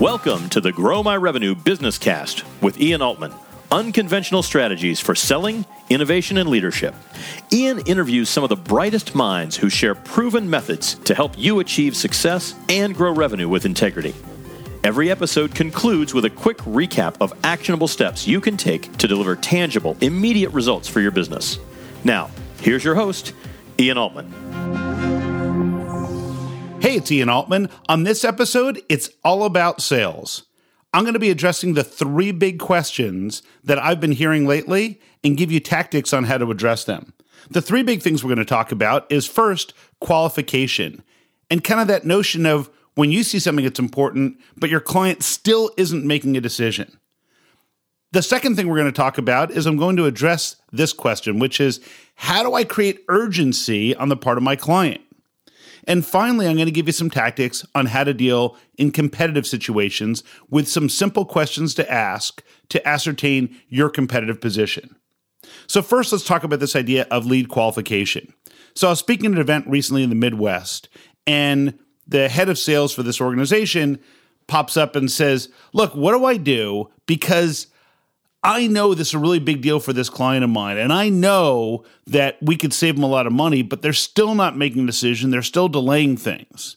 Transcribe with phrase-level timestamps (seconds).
[0.00, 3.34] Welcome to the Grow My Revenue Business Cast with Ian Altman.
[3.70, 6.94] Unconventional strategies for selling, innovation, and leadership.
[7.52, 11.94] Ian interviews some of the brightest minds who share proven methods to help you achieve
[11.94, 14.14] success and grow revenue with integrity.
[14.84, 19.36] Every episode concludes with a quick recap of actionable steps you can take to deliver
[19.36, 21.58] tangible, immediate results for your business.
[22.04, 22.30] Now,
[22.62, 23.34] here's your host,
[23.78, 24.79] Ian Altman.
[26.80, 27.68] Hey, it's Ian Altman.
[27.90, 30.44] On this episode, it's all about sales.
[30.94, 35.36] I'm going to be addressing the three big questions that I've been hearing lately and
[35.36, 37.12] give you tactics on how to address them.
[37.50, 41.02] The three big things we're going to talk about is first, qualification,
[41.50, 45.22] and kind of that notion of when you see something that's important, but your client
[45.22, 46.96] still isn't making a decision.
[48.12, 51.40] The second thing we're going to talk about is I'm going to address this question,
[51.40, 51.78] which is
[52.14, 55.02] how do I create urgency on the part of my client?
[55.84, 59.46] And finally, I'm going to give you some tactics on how to deal in competitive
[59.46, 64.96] situations with some simple questions to ask to ascertain your competitive position.
[65.66, 68.32] So, first, let's talk about this idea of lead qualification.
[68.74, 70.88] So, I was speaking at an event recently in the Midwest,
[71.26, 73.98] and the head of sales for this organization
[74.46, 76.90] pops up and says, Look, what do I do?
[77.06, 77.68] Because
[78.42, 81.10] I know this is a really big deal for this client of mine, and I
[81.10, 84.84] know that we could save them a lot of money, but they're still not making
[84.84, 85.30] a decision.
[85.30, 86.76] They're still delaying things.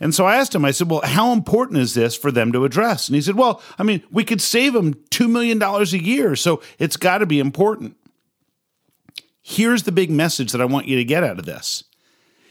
[0.00, 2.64] And so I asked him, I said, Well, how important is this for them to
[2.64, 3.08] address?
[3.08, 6.62] And he said, Well, I mean, we could save them $2 million a year, so
[6.78, 7.96] it's got to be important.
[9.42, 11.84] Here's the big message that I want you to get out of this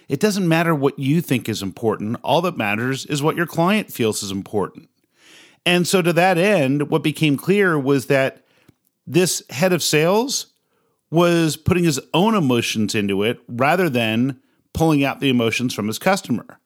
[0.08, 3.92] it doesn't matter what you think is important, all that matters is what your client
[3.92, 4.90] feels is important.
[5.66, 8.46] And so, to that end, what became clear was that
[9.06, 10.48] this head of sales
[11.10, 14.40] was putting his own emotions into it rather than
[14.74, 16.60] pulling out the emotions from his customer.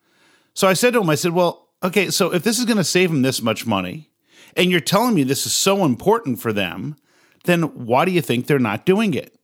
[0.54, 2.84] So I said to him, I said, Well, okay, so if this is going to
[2.84, 4.10] save him this much money,
[4.56, 6.96] and you're telling me this is so important for them,
[7.44, 9.38] then why do you think they're not doing it?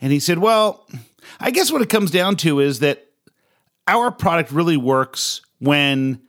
[0.00, 0.88] And he said, Well,
[1.38, 3.06] I guess what it comes down to is that
[3.86, 6.22] our product really works when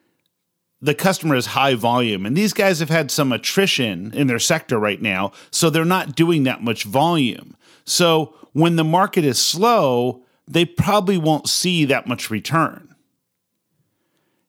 [0.81, 2.25] the customer is high volume.
[2.25, 6.15] And these guys have had some attrition in their sector right now, so they're not
[6.15, 7.55] doing that much volume.
[7.85, 12.95] So when the market is slow, they probably won't see that much return.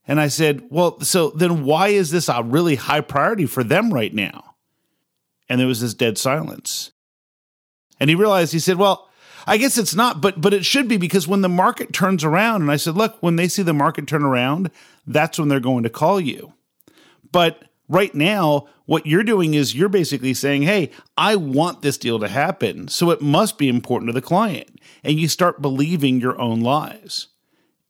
[0.08, 3.92] And I said, Well, so then why is this a really high priority for them
[3.92, 4.54] right now?
[5.48, 6.92] And there was this dead silence.
[8.00, 9.08] And he realized, he said, Well,
[9.46, 12.62] I guess it's not, but but it should be because when the market turns around,
[12.62, 14.70] and I said, look, when they see the market turn around,
[15.06, 16.52] that's when they're going to call you.
[17.30, 22.18] But right now, what you're doing is you're basically saying, hey, I want this deal
[22.20, 24.80] to happen, so it must be important to the client.
[25.04, 27.28] And you start believing your own lies.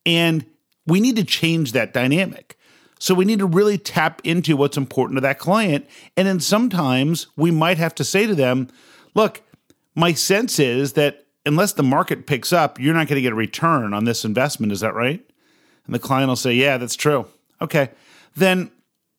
[0.07, 0.47] And
[0.87, 2.59] we need to change that dynamic.
[2.99, 5.87] So we need to really tap into what's important to that client.
[6.17, 8.69] And then sometimes we might have to say to them,
[9.15, 9.43] look,
[9.95, 13.37] my sense is that unless the market picks up, you're not going to get a
[13.37, 14.73] return on this investment.
[14.73, 15.25] Is that right?
[15.87, 17.27] And the client will say, Yeah, that's true.
[17.61, 17.91] Okay.
[18.35, 18.71] Then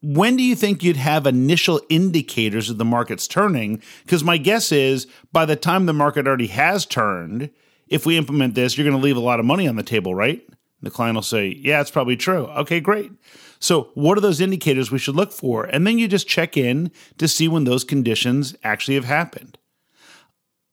[0.02, 3.82] when do you think you'd have initial indicators of the market's turning?
[4.04, 7.50] Because my guess is by the time the market already has turned,
[7.88, 10.14] if we implement this, you're going to leave a lot of money on the table,
[10.14, 10.46] right?
[10.82, 12.48] The client will say, Yeah, it's probably true.
[12.48, 13.12] Okay, great.
[13.60, 15.64] So, what are those indicators we should look for?
[15.64, 19.58] And then you just check in to see when those conditions actually have happened.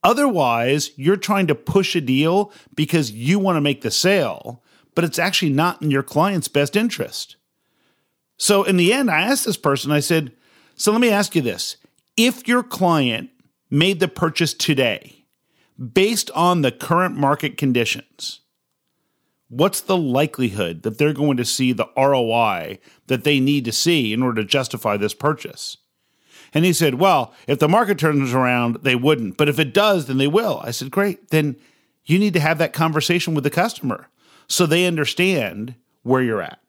[0.02, 4.62] Otherwise, you're trying to push a deal because you want to make the sale,
[4.94, 7.36] but it's actually not in your client's best interest.
[8.38, 10.32] So, in the end, I asked this person, I said,
[10.74, 11.76] So let me ask you this.
[12.16, 13.30] If your client
[13.70, 15.26] made the purchase today,
[15.78, 18.40] based on the current market conditions,
[19.48, 22.78] what's the likelihood that they're going to see the ROI
[23.08, 25.76] that they need to see in order to justify this purchase?
[26.52, 29.36] And he said, Well, if the market turns around, they wouldn't.
[29.36, 30.60] But if it does, then they will.
[30.64, 31.30] I said, Great.
[31.30, 31.56] Then
[32.04, 34.08] you need to have that conversation with the customer
[34.48, 36.60] so they understand where you're at.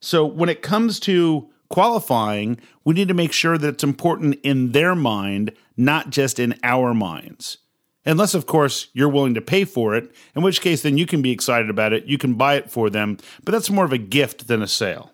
[0.00, 4.72] So when it comes to qualifying, we need to make sure that it's important in
[4.72, 7.58] their mind, not just in our minds.
[8.06, 11.22] Unless, of course, you're willing to pay for it, in which case, then you can
[11.22, 12.04] be excited about it.
[12.04, 15.13] You can buy it for them, but that's more of a gift than a sale.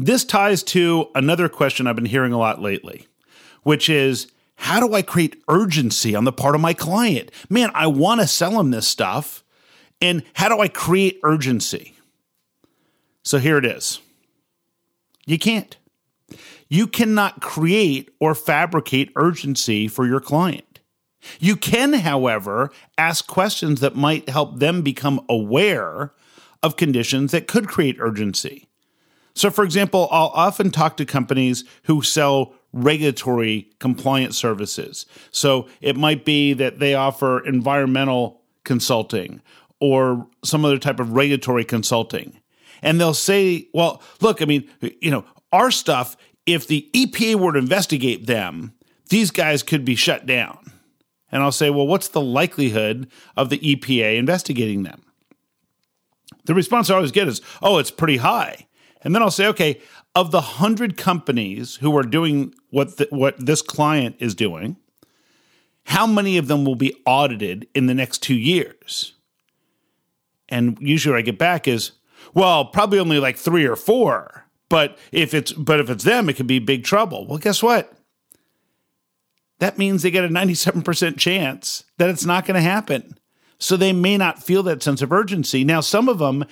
[0.00, 3.08] This ties to another question I've been hearing a lot lately,
[3.64, 7.32] which is how do I create urgency on the part of my client?
[7.50, 9.42] Man, I want to sell them this stuff.
[10.00, 11.96] And how do I create urgency?
[13.24, 14.00] So here it is.
[15.26, 15.76] You can't.
[16.68, 20.78] You cannot create or fabricate urgency for your client.
[21.40, 26.12] You can, however, ask questions that might help them become aware
[26.62, 28.67] of conditions that could create urgency.
[29.38, 35.06] So, for example, I'll often talk to companies who sell regulatory compliance services.
[35.30, 39.40] So, it might be that they offer environmental consulting
[39.78, 42.40] or some other type of regulatory consulting.
[42.82, 44.68] And they'll say, well, look, I mean,
[45.00, 48.74] you know, our stuff, if the EPA were to investigate them,
[49.08, 50.72] these guys could be shut down.
[51.30, 55.02] And I'll say, well, what's the likelihood of the EPA investigating them?
[56.46, 58.67] The response I always get is, oh, it's pretty high.
[59.02, 59.80] And then I'll say, okay,
[60.14, 64.76] of the 100 companies who are doing what, the, what this client is doing,
[65.84, 69.14] how many of them will be audited in the next two years?
[70.48, 71.92] And usually what I get back is,
[72.34, 74.44] well, probably only like three or four.
[74.68, 77.26] But if it's but if it's them, it could be big trouble.
[77.26, 77.92] Well, guess what?
[79.60, 83.18] That means they get a 97% chance that it's not going to happen.
[83.58, 85.64] So they may not feel that sense of urgency.
[85.64, 86.44] Now, some of them,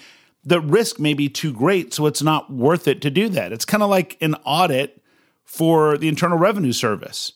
[0.47, 3.53] the risk may be too great, so it's not worth it to do that.
[3.53, 5.03] It's kind of like an audit
[5.45, 7.33] for the Internal Revenue Service.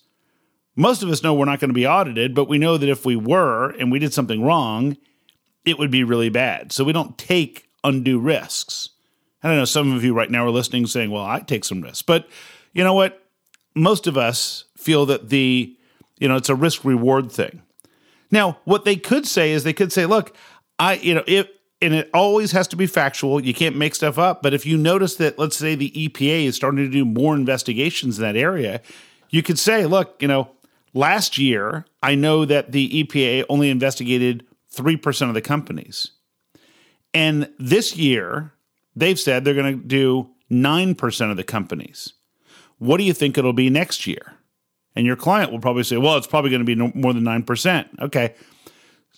[0.77, 3.05] Most of us know we're not going to be audited, but we know that if
[3.05, 4.97] we were and we did something wrong,
[5.65, 6.71] it would be really bad.
[6.71, 8.91] So we don't take undue risks.
[9.43, 11.83] I don't know, some of you right now are listening saying, well, I take some
[11.83, 12.03] risks.
[12.03, 12.29] But
[12.73, 13.23] you know what?
[13.75, 15.77] Most of us feel that the,
[16.19, 17.63] you know, it's a risk reward thing.
[18.31, 20.37] Now, what they could say is they could say, look,
[20.79, 21.49] I, you know, if,
[21.83, 23.43] and it always has to be factual.
[23.43, 24.43] You can't make stuff up.
[24.43, 28.19] But if you notice that, let's say the EPA is starting to do more investigations
[28.19, 28.83] in that area,
[29.31, 30.51] you could say, look, you know,
[30.93, 36.13] last year, I know that the EPA only investigated 3% of the companies.
[37.15, 38.53] And this year,
[38.95, 42.13] they've said they're going to do 9% of the companies.
[42.79, 44.35] What do you think it'll be next year?
[44.97, 48.01] And your client will probably say, well, it's probably going to be more than 9%.
[48.01, 48.35] Okay.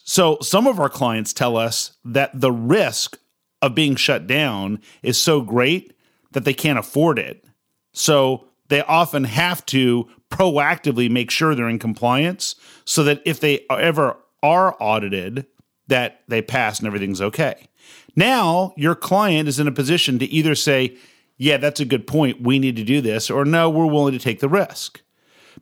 [0.04, 3.18] So some of our clients tell us that the risk
[3.60, 5.96] of being shut down is so great
[6.32, 7.44] that they can't afford it.
[7.92, 13.64] So they often have to proactively make sure they're in compliance so that if they
[13.70, 15.46] ever are audited,
[15.88, 17.68] that they pass and everything's okay.
[18.16, 20.96] Now your client is in a position to either say,
[21.36, 22.42] yeah, that's a good point.
[22.42, 25.02] We need to do this, or no, we're willing to take the risk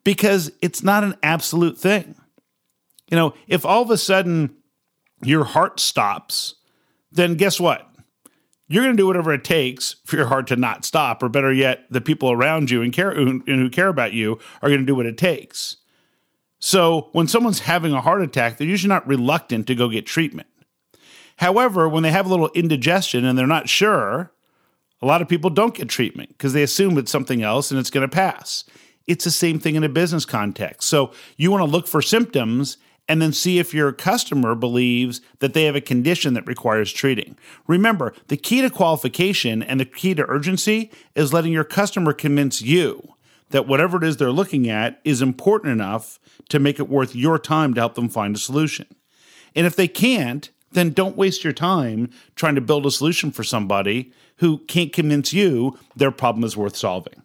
[0.04, 2.14] because it's not an absolute thing.
[3.10, 4.56] You know, if all of a sudden
[5.22, 6.54] your heart stops,
[7.12, 7.86] then guess what?
[8.68, 11.52] You're going to do whatever it takes for your heart to not stop, or better
[11.52, 14.86] yet, the people around you and care and who care about you are going to
[14.86, 15.78] do what it takes.
[16.60, 20.46] So when someone's having a heart attack, they're usually not reluctant to go get treatment.
[21.38, 24.30] However, when they have a little indigestion and they're not sure,
[25.02, 27.90] a lot of people don't get treatment because they assume it's something else and it's
[27.90, 28.64] going to pass.
[29.06, 30.88] It's the same thing in a business context.
[30.88, 32.76] So you want to look for symptoms
[33.10, 37.36] and then see if your customer believes that they have a condition that requires treating.
[37.66, 42.62] Remember, the key to qualification and the key to urgency is letting your customer convince
[42.62, 43.16] you
[43.48, 46.20] that whatever it is they're looking at is important enough
[46.50, 48.86] to make it worth your time to help them find a solution.
[49.56, 53.42] And if they can't, then don't waste your time trying to build a solution for
[53.42, 57.22] somebody who can't convince you their problem is worth solving.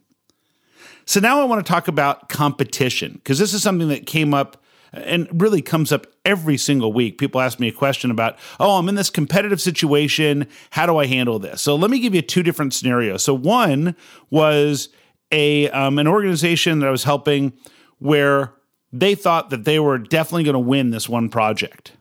[1.06, 4.64] So now I want to talk about competition because this is something that came up
[4.96, 7.18] and really comes up every single week.
[7.18, 10.48] People ask me a question about, oh, I'm in this competitive situation.
[10.72, 11.62] How do I handle this?
[11.62, 13.24] So let me give you two different scenarios.
[13.24, 13.96] So one
[14.30, 14.90] was
[15.32, 17.54] a um, an organization that I was helping
[18.00, 18.54] where
[18.92, 21.94] they thought that they were definitely going to win this one project.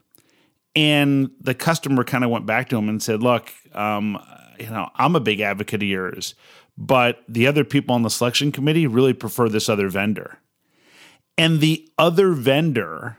[0.77, 4.19] And the customer kind of went back to him and said, Look, um,
[4.59, 6.35] you know, I'm a big advocate of yours,
[6.77, 10.39] but the other people on the selection committee really prefer this other vendor.
[11.37, 13.19] And the other vendor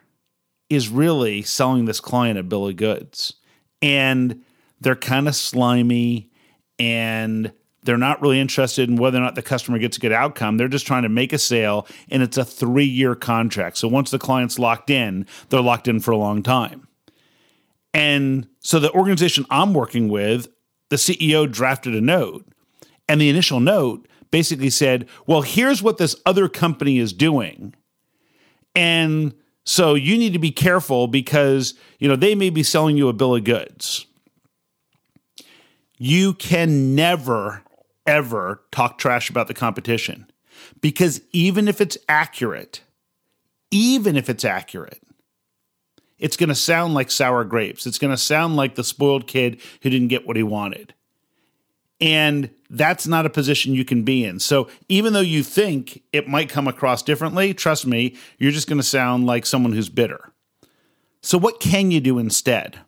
[0.70, 3.34] is really selling this client a bill of goods.
[3.82, 4.44] And
[4.80, 6.32] they're kind of slimy
[6.80, 7.52] and
[7.84, 10.58] they're not really interested in whether or not the customer gets a good outcome.
[10.58, 13.78] They're just trying to make a sale, and it's a three year contract.
[13.78, 16.88] So once the client's locked in, they're locked in for a long time.
[17.94, 20.48] And so the organization I'm working with,
[20.90, 22.46] the CEO drafted a note,
[23.08, 27.76] and the initial note basically said, Well, here's what this other company is doing.
[28.76, 33.08] And so you need to be careful because, you know, they may be selling you
[33.08, 34.06] a bill of goods.
[35.98, 37.64] You can never,
[38.06, 40.30] ever talk trash about the competition
[40.82, 42.82] because even if it's accurate,
[43.72, 45.02] even if it's accurate,
[46.20, 47.86] it's going to sound like sour grapes.
[47.86, 50.94] It's going to sound like the spoiled kid who didn't get what he wanted.
[52.02, 54.40] And that's not a position you can be in.
[54.40, 58.80] So even though you think it might come across differently, trust me, you're just going
[58.80, 60.32] to sound like someone who's bitter.
[61.22, 62.80] So, what can you do instead?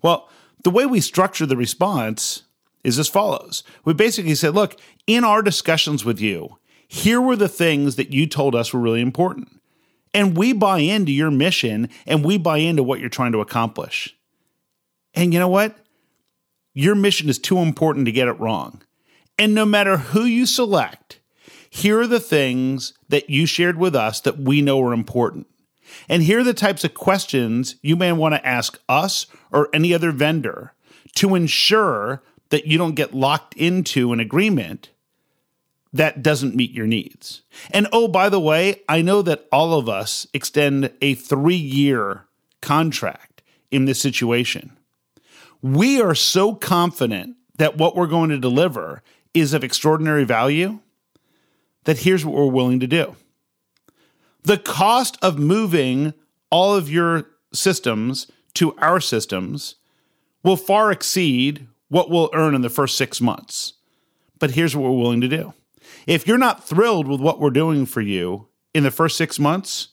[0.00, 0.28] Well,
[0.62, 2.44] the way we structure the response
[2.84, 3.64] is as follows.
[3.84, 4.76] We basically said, look,
[5.06, 9.00] in our discussions with you, here were the things that you told us were really
[9.00, 9.60] important.
[10.12, 14.16] And we buy into your mission and we buy into what you're trying to accomplish.
[15.14, 15.76] And you know what?
[16.80, 18.80] Your mission is too important to get it wrong.
[19.38, 21.20] And no matter who you select,
[21.68, 25.46] here are the things that you shared with us that we know are important.
[26.08, 29.92] And here are the types of questions you may want to ask us or any
[29.92, 30.72] other vendor
[31.16, 34.88] to ensure that you don't get locked into an agreement
[35.92, 37.42] that doesn't meet your needs.
[37.72, 42.24] And oh, by the way, I know that all of us extend a three year
[42.62, 44.78] contract in this situation.
[45.62, 49.02] We are so confident that what we're going to deliver
[49.34, 50.80] is of extraordinary value
[51.84, 53.16] that here's what we're willing to do.
[54.42, 56.14] The cost of moving
[56.50, 59.76] all of your systems to our systems
[60.42, 63.74] will far exceed what we'll earn in the first six months.
[64.38, 65.52] But here's what we're willing to do.
[66.06, 69.88] If you're not thrilled with what we're doing for you in the first six months,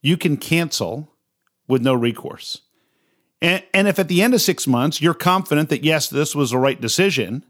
[0.00, 1.12] you can cancel
[1.68, 2.62] with no recourse.
[3.42, 6.50] And, and if at the end of six months you're confident that, yes, this was
[6.50, 7.44] the right decision,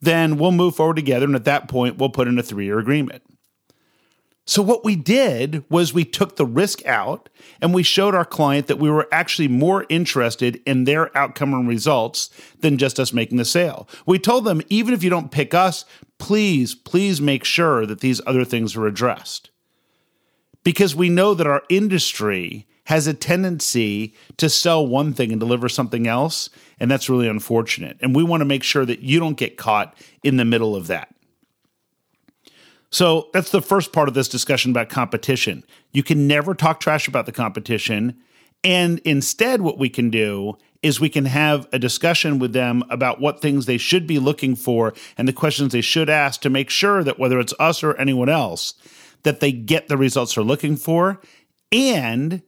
[0.00, 1.26] then we'll move forward together.
[1.26, 3.22] And at that point, we'll put in a three year agreement.
[4.48, 7.28] So, what we did was we took the risk out
[7.60, 11.66] and we showed our client that we were actually more interested in their outcome and
[11.66, 12.30] results
[12.60, 13.88] than just us making the sale.
[14.06, 15.84] We told them, even if you don't pick us,
[16.18, 19.50] please, please make sure that these other things are addressed.
[20.62, 25.68] Because we know that our industry has a tendency to sell one thing and deliver
[25.68, 26.48] something else.
[26.78, 27.96] And that's really unfortunate.
[28.00, 30.86] And we want to make sure that you don't get caught in the middle of
[30.86, 31.12] that.
[32.90, 35.64] So that's the first part of this discussion about competition.
[35.92, 38.16] You can never talk trash about the competition.
[38.62, 43.20] And instead, what we can do is we can have a discussion with them about
[43.20, 46.70] what things they should be looking for and the questions they should ask to make
[46.70, 48.74] sure that whether it's us or anyone else,
[49.24, 51.20] that they get the results they're looking for.
[51.72, 52.42] And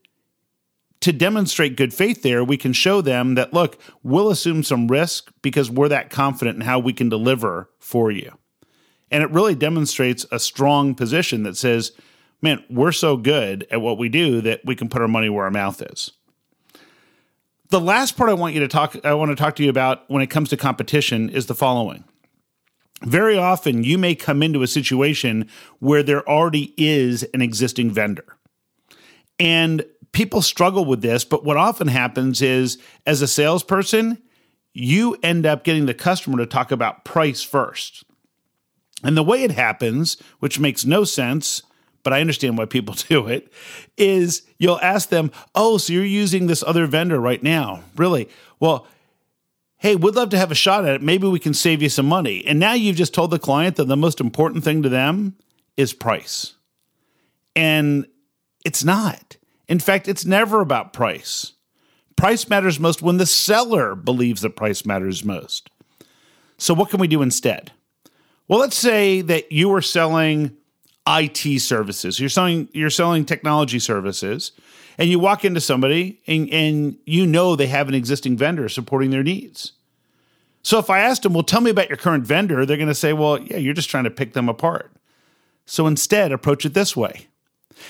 [1.00, 5.30] to demonstrate good faith there, we can show them that, look, we'll assume some risk
[5.42, 8.32] because we're that confident in how we can deliver for you.
[9.10, 11.92] And it really demonstrates a strong position that says,
[12.42, 15.44] man, we're so good at what we do that we can put our money where
[15.44, 16.12] our mouth is.
[17.70, 20.08] The last part I want you to talk I want to talk to you about
[20.10, 22.04] when it comes to competition is the following.
[23.02, 28.24] Very often you may come into a situation where there already is an existing vendor.
[29.38, 29.84] And
[30.18, 34.20] people struggle with this, but what often happens is as a salesperson,
[34.74, 38.02] you end up getting the customer to talk about price first.
[39.04, 41.62] And the way it happens, which makes no sense,
[42.02, 43.52] but I understand why people do it,
[43.96, 47.84] is you'll ask them, Oh, so you're using this other vendor right now?
[47.94, 48.28] Really?
[48.58, 48.88] Well,
[49.76, 51.00] hey, we'd love to have a shot at it.
[51.00, 52.44] Maybe we can save you some money.
[52.44, 55.36] And now you've just told the client that the most important thing to them
[55.76, 56.54] is price.
[57.54, 58.08] And
[58.64, 59.37] it's not.
[59.68, 61.52] In fact, it's never about price.
[62.16, 65.70] Price matters most when the seller believes that price matters most.
[66.56, 67.72] So, what can we do instead?
[68.48, 70.56] Well, let's say that you are selling
[71.06, 72.18] IT services.
[72.18, 74.52] You're selling you're selling technology services,
[74.98, 79.10] and you walk into somebody and, and you know they have an existing vendor supporting
[79.10, 79.72] their needs.
[80.62, 82.94] So if I asked them, well, tell me about your current vendor, they're going to
[82.94, 84.92] say, well, yeah, you're just trying to pick them apart.
[85.66, 87.28] So instead, approach it this way.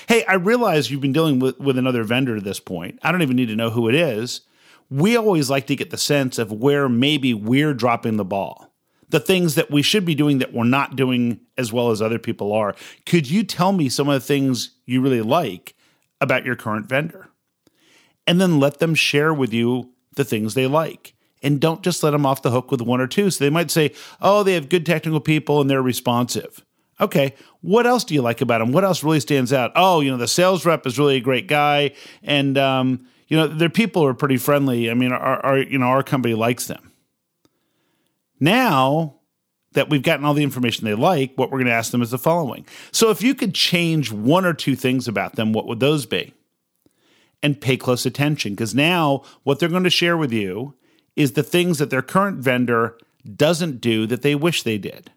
[0.07, 2.99] Hey, I realize you've been dealing with, with another vendor to this point.
[3.01, 4.41] I don't even need to know who it is.
[4.89, 8.69] We always like to get the sense of where maybe we're dropping the ball
[9.09, 12.19] the things that we should be doing that we're not doing as well as other
[12.19, 12.75] people are.
[13.05, 15.75] Could you tell me some of the things you really like
[16.21, 17.29] about your current vendor?
[18.27, 21.15] And then let them share with you the things they like.
[21.41, 23.31] And don't just let them off the hook with one or two.
[23.31, 26.63] So they might say, oh, they have good technical people and they're responsive.
[27.01, 28.71] Okay, what else do you like about them?
[28.71, 29.71] What else really stands out?
[29.75, 33.47] Oh, you know, the sales rep is really a great guy, and um, you know,
[33.47, 34.91] their people are pretty friendly.
[34.91, 36.91] I mean, our, our you know our company likes them.
[38.39, 39.19] Now
[39.73, 42.11] that we've gotten all the information they like, what we're going to ask them is
[42.11, 42.65] the following.
[42.91, 46.33] So, if you could change one or two things about them, what would those be?
[47.41, 50.75] And pay close attention because now what they're going to share with you
[51.15, 52.97] is the things that their current vendor
[53.35, 55.11] doesn't do that they wish they did.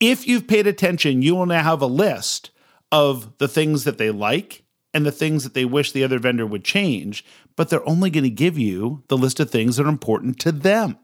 [0.00, 2.50] If you've paid attention, you will now have a list
[2.90, 6.46] of the things that they like and the things that they wish the other vendor
[6.46, 9.90] would change, but they're only going to give you the list of things that are
[9.90, 10.96] important to them.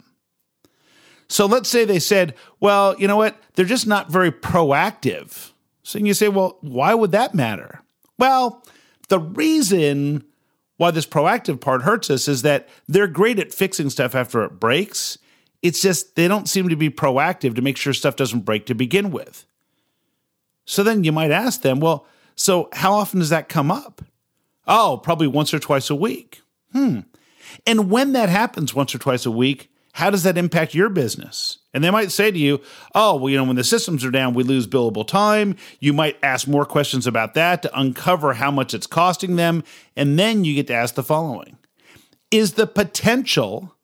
[1.28, 3.36] So let's say they said, well, you know what?
[3.54, 5.52] They're just not very proactive.
[5.82, 7.82] So you say, well, why would that matter?
[8.18, 8.64] Well,
[9.08, 10.24] the reason
[10.76, 14.60] why this proactive part hurts us is that they're great at fixing stuff after it
[14.60, 15.18] breaks.
[15.66, 18.74] It's just they don't seem to be proactive to make sure stuff doesn't break to
[18.74, 19.44] begin with.
[20.64, 22.06] So then you might ask them, well,
[22.36, 24.02] so how often does that come up?
[24.66, 26.42] Oh, probably once or twice a week.
[26.72, 27.00] Hmm.
[27.66, 31.58] And when that happens once or twice a week, how does that impact your business?
[31.72, 32.60] And they might say to you,
[32.94, 35.56] oh, well, you know, when the systems are down, we lose billable time.
[35.80, 39.64] You might ask more questions about that to uncover how much it's costing them.
[39.96, 41.56] And then you get to ask the following
[42.30, 43.75] Is the potential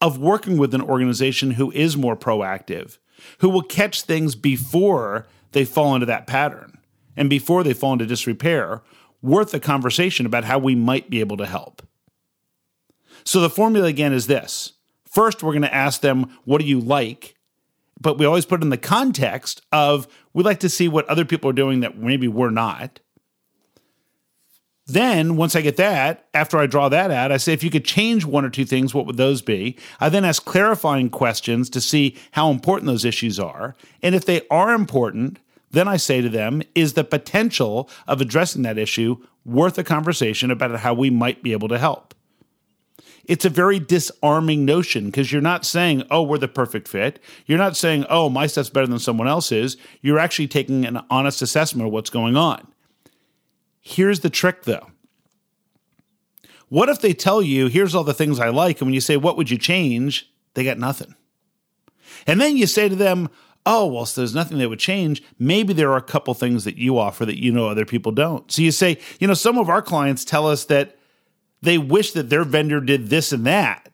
[0.00, 2.98] of working with an organization who is more proactive,
[3.38, 6.78] who will catch things before they fall into that pattern
[7.16, 8.82] and before they fall into disrepair,
[9.22, 11.82] worth a conversation about how we might be able to help?
[13.24, 14.72] So the formula again is this.
[15.04, 17.34] First, we're going to ask them, what do you like?
[18.00, 21.24] But we always put it in the context of we like to see what other
[21.24, 23.00] people are doing that maybe we're not.
[24.88, 27.84] Then, once I get that, after I draw that out, I say, if you could
[27.84, 29.76] change one or two things, what would those be?
[30.00, 33.76] I then ask clarifying questions to see how important those issues are.
[34.02, 35.40] And if they are important,
[35.70, 40.50] then I say to them, is the potential of addressing that issue worth a conversation
[40.50, 42.14] about how we might be able to help?
[43.28, 47.22] it's a very disarming notion because you're not saying, oh, we're the perfect fit.
[47.44, 49.76] You're not saying, oh, my stuff's better than someone else's.
[50.00, 52.66] You're actually taking an honest assessment of what's going on.
[53.88, 54.90] Here's the trick, though.
[56.68, 59.16] What if they tell you, here's all the things I like, and when you say,
[59.16, 60.30] what would you change?
[60.52, 61.14] They got nothing.
[62.26, 63.30] And then you say to them,
[63.64, 65.22] oh, well, so there's nothing they would change.
[65.38, 68.52] Maybe there are a couple things that you offer that you know other people don't.
[68.52, 70.98] So you say, you know, some of our clients tell us that
[71.62, 73.90] they wish that their vendor did this and that.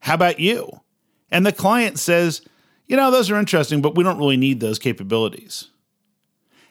[0.00, 0.82] How about you?
[1.30, 2.42] And the client says,
[2.86, 5.68] you know, those are interesting, but we don't really need those capabilities.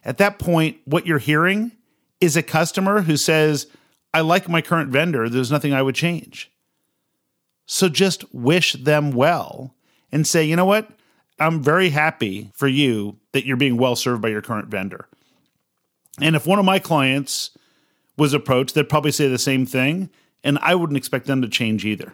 [0.05, 1.71] At that point, what you're hearing
[2.19, 3.67] is a customer who says,
[4.13, 6.51] I like my current vendor, there's nothing I would change.
[7.65, 9.75] So just wish them well
[10.11, 10.89] and say, you know what?
[11.39, 15.07] I'm very happy for you that you're being well served by your current vendor.
[16.19, 17.51] And if one of my clients
[18.17, 20.09] was approached, they'd probably say the same thing
[20.43, 22.13] and I wouldn't expect them to change either.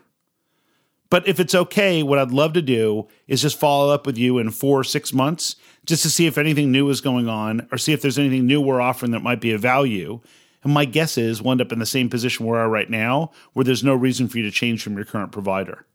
[1.14, 4.40] But if it's okay, what I'd love to do is just follow up with you
[4.40, 7.78] in four or six months just to see if anything new is going on or
[7.78, 10.22] see if there's anything new we're offering that might be of value.
[10.64, 12.90] And my guess is we'll end up in the same position we are at right
[12.90, 15.86] now, where there's no reason for you to change from your current provider.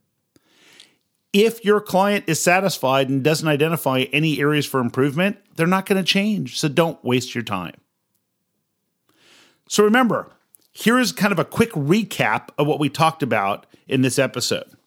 [1.32, 6.00] If your client is satisfied and doesn't identify any areas for improvement, they're not going
[6.00, 6.60] to change.
[6.60, 7.74] So don't waste your time.
[9.68, 10.30] So remember,
[10.70, 14.77] here is kind of a quick recap of what we talked about in this episode.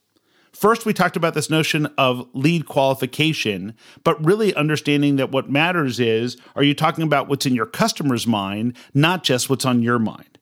[0.54, 6.00] First, we talked about this notion of lead qualification, but really understanding that what matters
[6.00, 10.00] is are you talking about what's in your customer's mind, not just what's on your
[10.00, 10.38] mind?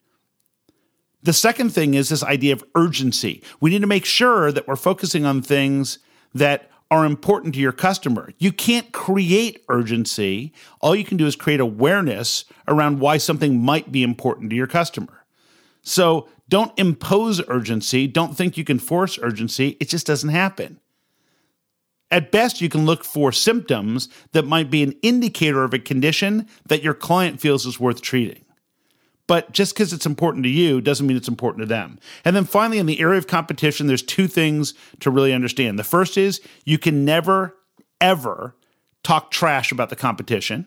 [1.21, 3.43] The second thing is this idea of urgency.
[3.59, 5.99] We need to make sure that we're focusing on things
[6.33, 8.31] that are important to your customer.
[8.39, 10.53] You can't create urgency.
[10.81, 14.65] All you can do is create awareness around why something might be important to your
[14.65, 15.25] customer.
[15.83, 18.07] So don't impose urgency.
[18.07, 19.77] Don't think you can force urgency.
[19.79, 20.79] It just doesn't happen.
[22.11, 26.47] At best, you can look for symptoms that might be an indicator of a condition
[26.67, 28.43] that your client feels is worth treating.
[29.27, 31.99] But just because it's important to you doesn't mean it's important to them.
[32.25, 35.77] And then finally, in the area of competition, there's two things to really understand.
[35.77, 37.55] The first is you can never,
[38.01, 38.55] ever
[39.03, 40.65] talk trash about the competition.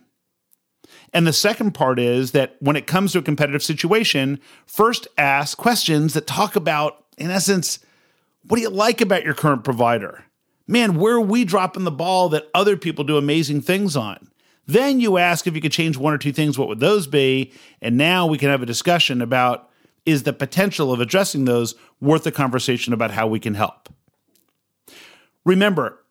[1.13, 5.59] And the second part is that when it comes to a competitive situation, first ask
[5.59, 7.79] questions that talk about, in essence,
[8.47, 10.25] what do you like about your current provider?
[10.67, 14.31] Man, where are we dropping the ball that other people do amazing things on?
[14.67, 17.53] Then you ask if you could change one or two things, what would those be?
[17.81, 19.69] And now we can have a discussion about
[20.07, 23.89] is the potential of addressing those worth a conversation about how we can help?
[25.45, 26.05] Remember,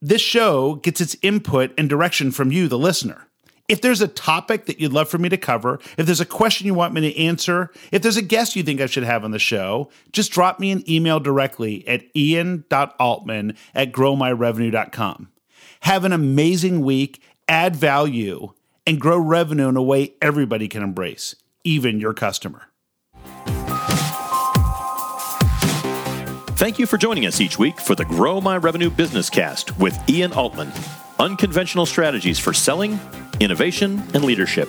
[0.00, 3.27] this show gets its input and direction from you, the listener.
[3.68, 6.66] If there's a topic that you'd love for me to cover, if there's a question
[6.66, 9.30] you want me to answer, if there's a guest you think I should have on
[9.30, 15.28] the show, just drop me an email directly at ian.altman at growmyrevenue.com.
[15.80, 18.54] Have an amazing week, add value,
[18.86, 22.68] and grow revenue in a way everybody can embrace, even your customer.
[26.56, 29.96] Thank you for joining us each week for the Grow My Revenue Business Cast with
[30.08, 30.72] Ian Altman.
[31.18, 32.98] Unconventional strategies for selling
[33.40, 34.68] innovation, and leadership.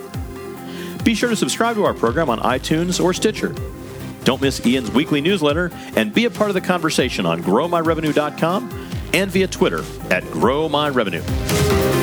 [1.03, 3.55] Be sure to subscribe to our program on iTunes or Stitcher.
[4.23, 9.32] Don't miss Ian's weekly newsletter and be a part of the conversation on growmyrevenue.com and
[9.32, 9.79] via Twitter
[10.12, 11.98] at growmyrevenue.